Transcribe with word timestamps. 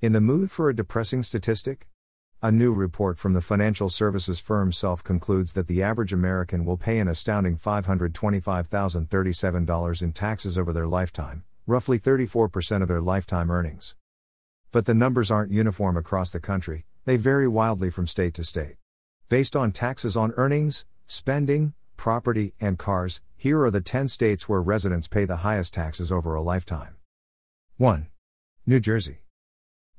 In 0.00 0.12
the 0.12 0.20
mood 0.20 0.52
for 0.52 0.68
a 0.68 0.76
depressing 0.76 1.24
statistic? 1.24 1.88
A 2.40 2.52
new 2.52 2.72
report 2.72 3.18
from 3.18 3.32
the 3.32 3.40
financial 3.40 3.88
services 3.88 4.38
firm 4.38 4.70
Self 4.70 5.02
concludes 5.02 5.54
that 5.54 5.66
the 5.66 5.82
average 5.82 6.12
American 6.12 6.64
will 6.64 6.76
pay 6.76 7.00
an 7.00 7.08
astounding 7.08 7.58
$525,037 7.58 10.02
in 10.02 10.12
taxes 10.12 10.56
over 10.56 10.72
their 10.72 10.86
lifetime, 10.86 11.42
roughly 11.66 11.98
34% 11.98 12.80
of 12.80 12.86
their 12.86 13.00
lifetime 13.00 13.50
earnings. 13.50 13.96
But 14.70 14.86
the 14.86 14.94
numbers 14.94 15.32
aren't 15.32 15.50
uniform 15.50 15.96
across 15.96 16.30
the 16.30 16.38
country, 16.38 16.86
they 17.04 17.16
vary 17.16 17.48
wildly 17.48 17.90
from 17.90 18.06
state 18.06 18.34
to 18.34 18.44
state. 18.44 18.76
Based 19.28 19.56
on 19.56 19.72
taxes 19.72 20.16
on 20.16 20.30
earnings, 20.36 20.84
spending, 21.08 21.74
property, 21.96 22.54
and 22.60 22.78
cars, 22.78 23.20
here 23.36 23.64
are 23.64 23.72
the 23.72 23.80
10 23.80 24.06
states 24.06 24.48
where 24.48 24.62
residents 24.62 25.08
pay 25.08 25.24
the 25.24 25.38
highest 25.38 25.74
taxes 25.74 26.12
over 26.12 26.36
a 26.36 26.40
lifetime. 26.40 26.94
1. 27.78 28.06
New 28.64 28.78
Jersey. 28.78 29.22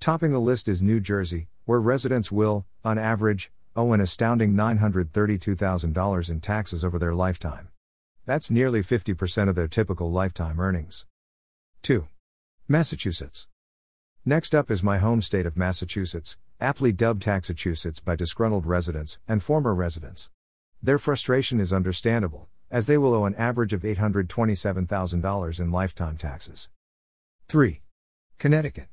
Topping 0.00 0.30
the 0.30 0.38
list 0.38 0.68
is 0.68 0.82
New 0.82 1.00
Jersey, 1.00 1.48
where 1.64 1.80
residents 1.80 2.30
will, 2.30 2.66
on 2.84 2.98
average, 2.98 3.50
owe 3.74 3.92
an 3.92 4.00
astounding 4.00 4.52
$932,000 4.54 6.30
in 6.30 6.40
taxes 6.40 6.84
over 6.84 6.98
their 6.98 7.14
lifetime. 7.14 7.68
That's 8.24 8.50
nearly 8.50 8.82
50% 8.82 9.48
of 9.48 9.54
their 9.54 9.68
typical 9.68 10.10
lifetime 10.10 10.60
earnings. 10.60 11.06
2. 11.82 12.08
Massachusetts. 12.68 13.48
Next 14.24 14.54
up 14.54 14.70
is 14.70 14.82
my 14.82 14.98
home 14.98 15.22
state 15.22 15.46
of 15.46 15.56
Massachusetts, 15.56 16.36
aptly 16.60 16.92
dubbed 16.92 17.22
Taxachusetts 17.22 18.00
by 18.00 18.16
disgruntled 18.16 18.66
residents 18.66 19.18
and 19.28 19.42
former 19.42 19.74
residents. 19.74 20.30
Their 20.82 20.98
frustration 20.98 21.60
is 21.60 21.72
understandable, 21.72 22.48
as 22.70 22.86
they 22.86 22.98
will 22.98 23.14
owe 23.14 23.24
an 23.24 23.34
average 23.36 23.72
of 23.72 23.82
$827,000 23.82 25.60
in 25.60 25.70
lifetime 25.70 26.16
taxes. 26.16 26.68
3. 27.48 27.80
Connecticut. 28.38 28.88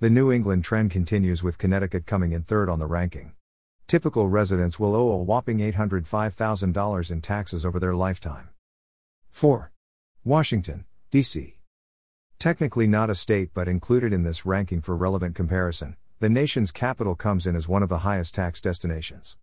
The 0.00 0.10
New 0.10 0.32
England 0.32 0.64
trend 0.64 0.90
continues 0.90 1.44
with 1.44 1.56
Connecticut 1.56 2.04
coming 2.04 2.32
in 2.32 2.42
third 2.42 2.68
on 2.68 2.80
the 2.80 2.86
ranking. 2.86 3.34
Typical 3.86 4.28
residents 4.28 4.80
will 4.80 4.92
owe 4.92 5.12
a 5.12 5.22
whopping 5.22 5.58
$805,000 5.58 7.10
in 7.12 7.20
taxes 7.20 7.64
over 7.64 7.78
their 7.78 7.94
lifetime. 7.94 8.48
4. 9.30 9.70
Washington, 10.24 10.84
D.C. 11.12 11.58
Technically 12.40 12.88
not 12.88 13.08
a 13.08 13.14
state 13.14 13.50
but 13.54 13.68
included 13.68 14.12
in 14.12 14.24
this 14.24 14.44
ranking 14.44 14.80
for 14.80 14.96
relevant 14.96 15.36
comparison, 15.36 15.94
the 16.18 16.28
nation's 16.28 16.72
capital 16.72 17.14
comes 17.14 17.46
in 17.46 17.54
as 17.54 17.68
one 17.68 17.84
of 17.84 17.88
the 17.88 17.98
highest 17.98 18.34
tax 18.34 18.60
destinations. 18.60 19.36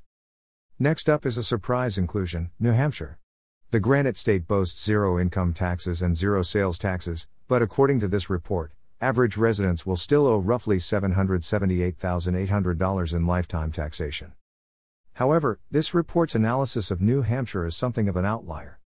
Next 0.78 1.10
up 1.10 1.26
is 1.26 1.38
a 1.38 1.44
surprise 1.44 1.98
inclusion 1.98 2.52
New 2.60 2.74
Hampshire. 2.74 3.18
The 3.72 3.80
Granite 3.80 4.18
State 4.18 4.46
boasts 4.46 4.84
zero 4.84 5.18
income 5.18 5.54
taxes 5.54 6.02
and 6.02 6.18
zero 6.18 6.42
sales 6.42 6.78
taxes, 6.78 7.28
but 7.48 7.62
according 7.62 8.02
to 8.02 8.10
this 8.10 8.30
report, 8.30 8.74
average 9.00 9.38
residents 9.38 9.86
will 9.86 9.96
still 9.96 10.28
owe 10.28 10.38
roughly 10.38 10.76
$778,800 10.76 13.14
in 13.14 13.26
lifetime 13.26 13.72
taxation. 13.72 14.34
However, 15.14 15.62
this 15.72 15.94
report's 15.94 16.36
analysis 16.36 16.92
of 16.92 17.00
New 17.00 17.22
Hampshire 17.22 17.66
is 17.66 17.78
something 17.78 18.10
of 18.10 18.18
an 18.18 18.26
outlier. 18.26 18.82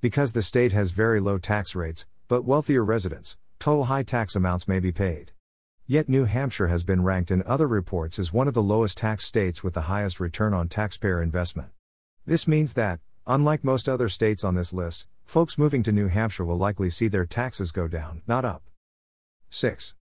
Because 0.00 0.32
the 0.32 0.40
state 0.40 0.72
has 0.72 0.92
very 0.92 1.20
low 1.20 1.36
tax 1.36 1.74
rates, 1.74 2.06
but 2.28 2.46
wealthier 2.46 2.82
residents, 2.82 3.36
total 3.58 3.84
high 3.84 4.04
tax 4.04 4.34
amounts 4.34 4.66
may 4.66 4.80
be 4.80 4.90
paid. 4.90 5.32
Yet 5.90 6.08
New 6.08 6.26
Hampshire 6.26 6.68
has 6.68 6.84
been 6.84 7.02
ranked 7.02 7.32
in 7.32 7.42
other 7.42 7.66
reports 7.66 8.20
as 8.20 8.32
one 8.32 8.46
of 8.46 8.54
the 8.54 8.62
lowest 8.62 8.96
tax 8.96 9.24
states 9.24 9.64
with 9.64 9.74
the 9.74 9.88
highest 9.90 10.20
return 10.20 10.54
on 10.54 10.68
taxpayer 10.68 11.20
investment. 11.20 11.70
This 12.24 12.46
means 12.46 12.74
that, 12.74 13.00
unlike 13.26 13.64
most 13.64 13.88
other 13.88 14.08
states 14.08 14.44
on 14.44 14.54
this 14.54 14.72
list, 14.72 15.08
folks 15.24 15.58
moving 15.58 15.82
to 15.82 15.90
New 15.90 16.06
Hampshire 16.06 16.44
will 16.44 16.56
likely 16.56 16.90
see 16.90 17.08
their 17.08 17.26
taxes 17.26 17.72
go 17.72 17.88
down, 17.88 18.22
not 18.28 18.44
up. 18.44 18.62
6. 19.48 19.96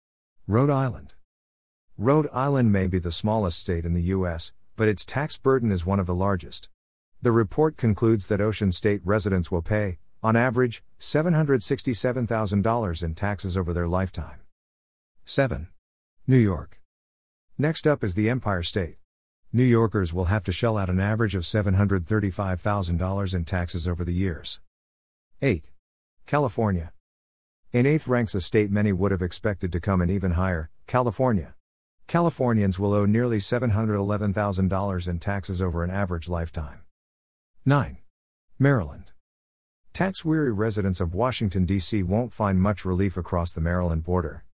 Rhode 0.47 0.69
Island. 0.69 1.15
Rhode 1.97 2.29
Island 2.35 2.71
may 2.71 2.87
be 2.87 2.99
the 2.99 3.11
smallest 3.11 3.59
state 3.59 3.87
in 3.87 3.95
the 3.95 4.13
U.S., 4.13 4.53
but 4.77 4.89
its 4.89 5.07
tax 5.07 5.39
burden 5.39 5.73
is 5.73 5.87
one 5.87 6.01
of 6.01 6.07
the 6.07 6.15
largest. 6.15 6.69
The 7.23 7.33
report 7.33 7.79
concludes 7.79 8.29
that 8.29 8.43
Ocean 8.43 8.73
State 8.73 9.01
residents 9.07 9.51
will 9.51 9.63
pay, 9.63 9.97
on 10.23 10.37
average, 10.37 10.83
$767,000 11.01 13.03
in 13.03 13.15
taxes 13.15 13.57
over 13.57 13.73
their 13.73 13.89
lifetime. 13.89 14.41
7. 15.25 15.69
New 16.31 16.37
York. 16.37 16.79
Next 17.57 17.87
up 17.87 18.05
is 18.05 18.15
the 18.15 18.29
Empire 18.29 18.63
State. 18.63 18.99
New 19.51 19.65
Yorkers 19.65 20.13
will 20.13 20.27
have 20.27 20.45
to 20.45 20.53
shell 20.53 20.77
out 20.77 20.91
an 20.91 21.01
average 21.01 21.35
of 21.35 21.45
$735,000 21.45 23.35
in 23.35 23.45
taxes 23.47 23.89
over 23.89 24.05
the 24.05 24.13
years. 24.13 24.61
8. 25.41 25.71
California. 26.27 26.93
In 27.73 27.87
eighth 27.87 28.07
ranks 28.07 28.35
a 28.35 28.43
state 28.43 28.71
many 28.71 28.93
would 28.93 29.11
have 29.11 29.23
expected 29.23 29.73
to 29.73 29.81
come 29.81 30.03
in 30.03 30.11
even 30.11 30.33
higher, 30.33 30.69
California. 30.87 31.55
Californians 32.07 32.79
will 32.79 32.93
owe 32.93 33.07
nearly 33.07 33.39
$711,000 33.39 35.09
in 35.09 35.19
taxes 35.19 35.63
over 35.63 35.83
an 35.83 35.91
average 35.91 36.29
lifetime. 36.29 36.83
9. 37.65 37.97
Maryland. 38.59 39.13
Tax 39.95 40.27
weary 40.27 40.53
residents 40.53 41.01
of 41.01 41.15
Washington, 41.15 41.65
D.C. 41.65 42.03
won't 42.03 42.35
find 42.35 42.61
much 42.61 42.85
relief 42.85 43.17
across 43.17 43.55
the 43.55 43.63
Maryland 43.63 44.05
border. 44.05 44.45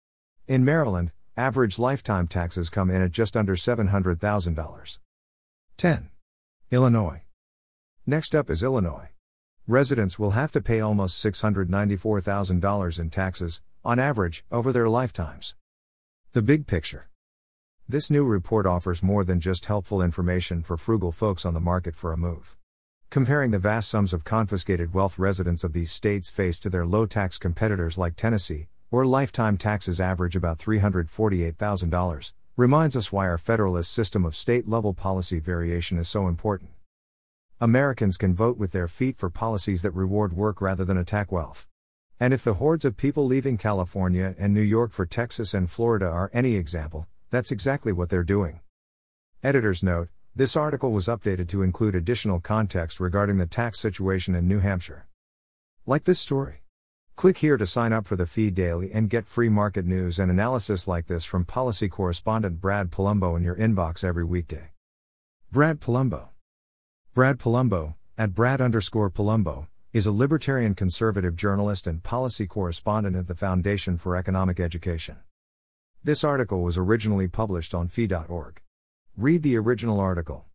In 0.46 0.64
Maryland, 0.64 1.10
Average 1.36 1.80
lifetime 1.80 2.28
taxes 2.28 2.70
come 2.70 2.90
in 2.90 3.02
at 3.02 3.10
just 3.10 3.36
under 3.36 3.56
$700,000. 3.56 4.98
10. 5.76 6.10
Illinois. 6.70 7.22
Next 8.06 8.36
up 8.36 8.48
is 8.48 8.62
Illinois. 8.62 9.08
Residents 9.66 10.16
will 10.16 10.30
have 10.30 10.52
to 10.52 10.60
pay 10.60 10.78
almost 10.78 11.24
$694,000 11.24 13.00
in 13.00 13.10
taxes, 13.10 13.62
on 13.84 13.98
average, 13.98 14.44
over 14.52 14.72
their 14.72 14.88
lifetimes. 14.88 15.56
The 16.34 16.42
big 16.42 16.68
picture. 16.68 17.08
This 17.88 18.12
new 18.12 18.24
report 18.24 18.64
offers 18.64 19.02
more 19.02 19.24
than 19.24 19.40
just 19.40 19.66
helpful 19.66 20.00
information 20.00 20.62
for 20.62 20.76
frugal 20.76 21.10
folks 21.10 21.44
on 21.44 21.52
the 21.52 21.58
market 21.58 21.96
for 21.96 22.12
a 22.12 22.16
move. 22.16 22.56
Comparing 23.10 23.50
the 23.50 23.58
vast 23.58 23.88
sums 23.88 24.12
of 24.12 24.22
confiscated 24.22 24.94
wealth 24.94 25.18
residents 25.18 25.64
of 25.64 25.72
these 25.72 25.90
states 25.90 26.30
face 26.30 26.60
to 26.60 26.70
their 26.70 26.86
low 26.86 27.06
tax 27.06 27.38
competitors 27.38 27.98
like 27.98 28.14
Tennessee, 28.14 28.68
where 28.90 29.06
lifetime 29.06 29.56
taxes 29.56 30.00
average 30.00 30.36
about 30.36 30.58
$348,000, 30.58 32.32
reminds 32.56 32.96
us 32.96 33.10
why 33.10 33.26
our 33.26 33.38
federalist 33.38 33.92
system 33.92 34.24
of 34.24 34.36
state 34.36 34.68
level 34.68 34.94
policy 34.94 35.40
variation 35.40 35.98
is 35.98 36.08
so 36.08 36.28
important. 36.28 36.70
Americans 37.60 38.16
can 38.16 38.34
vote 38.34 38.56
with 38.58 38.72
their 38.72 38.88
feet 38.88 39.16
for 39.16 39.30
policies 39.30 39.82
that 39.82 39.92
reward 39.92 40.32
work 40.32 40.60
rather 40.60 40.84
than 40.84 40.96
attack 40.96 41.32
wealth. 41.32 41.66
And 42.20 42.32
if 42.32 42.44
the 42.44 42.54
hordes 42.54 42.84
of 42.84 42.96
people 42.96 43.26
leaving 43.26 43.56
California 43.56 44.34
and 44.38 44.54
New 44.54 44.60
York 44.60 44.92
for 44.92 45.06
Texas 45.06 45.54
and 45.54 45.70
Florida 45.70 46.06
are 46.06 46.30
any 46.32 46.56
example, 46.56 47.06
that's 47.30 47.50
exactly 47.50 47.92
what 47.92 48.08
they're 48.08 48.22
doing. 48.22 48.60
Editor's 49.42 49.82
note 49.82 50.08
this 50.36 50.56
article 50.56 50.90
was 50.90 51.06
updated 51.06 51.46
to 51.50 51.62
include 51.62 51.94
additional 51.94 52.40
context 52.40 52.98
regarding 52.98 53.38
the 53.38 53.46
tax 53.46 53.78
situation 53.78 54.34
in 54.34 54.48
New 54.48 54.58
Hampshire. 54.58 55.06
Like 55.86 56.04
this 56.04 56.18
story. 56.18 56.63
Click 57.16 57.38
here 57.38 57.56
to 57.56 57.64
sign 57.64 57.92
up 57.92 58.06
for 58.06 58.16
the 58.16 58.26
FEE 58.26 58.50
Daily 58.50 58.90
and 58.92 59.08
get 59.08 59.28
free 59.28 59.48
market 59.48 59.86
news 59.86 60.18
and 60.18 60.32
analysis 60.32 60.88
like 60.88 61.06
this 61.06 61.24
from 61.24 61.44
policy 61.44 61.88
correspondent 61.88 62.60
Brad 62.60 62.90
Polumbo 62.90 63.36
in 63.36 63.44
your 63.44 63.54
inbox 63.54 64.02
every 64.02 64.24
weekday. 64.24 64.70
Brad 65.52 65.80
Polumbo. 65.80 66.30
Brad 67.14 67.38
Polumbo, 67.38 67.94
at 68.18 68.34
Brad 68.34 68.60
underscore 68.60 69.10
Polumbo, 69.10 69.68
is 69.92 70.06
a 70.06 70.12
libertarian 70.12 70.74
conservative 70.74 71.36
journalist 71.36 71.86
and 71.86 72.02
policy 72.02 72.48
correspondent 72.48 73.14
at 73.14 73.28
the 73.28 73.36
Foundation 73.36 73.96
for 73.96 74.16
Economic 74.16 74.58
Education. 74.58 75.18
This 76.02 76.24
article 76.24 76.62
was 76.62 76.76
originally 76.76 77.28
published 77.28 77.76
on 77.76 77.86
fee.org. 77.86 78.60
Read 79.16 79.44
the 79.44 79.56
original 79.56 80.00
article. 80.00 80.46